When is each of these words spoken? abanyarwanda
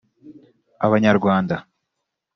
abanyarwanda 0.85 1.55